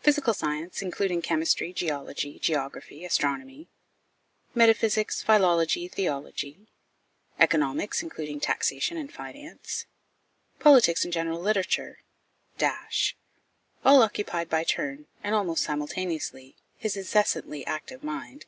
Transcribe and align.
Physical 0.00 0.34
Science, 0.34 0.82
including 0.82 1.22
Chemistry, 1.22 1.72
Geology, 1.72 2.38
Geography, 2.38 3.02
Astronomy; 3.06 3.70
Metaphysics, 4.54 5.22
Philology, 5.22 5.88
Theology; 5.88 6.66
Economics, 7.40 8.02
including 8.02 8.40
Taxation 8.40 8.98
and 8.98 9.10
Finance; 9.10 9.86
Politics 10.58 11.02
and 11.04 11.14
General 11.14 11.40
Literature 11.40 12.00
all 13.86 14.02
occupied 14.02 14.50
by 14.50 14.64
turn, 14.64 15.06
and 15.24 15.34
almost 15.34 15.64
simultaneously, 15.64 16.54
his 16.76 16.94
incessantly 16.94 17.64
active 17.66 18.04
mind. 18.04 18.44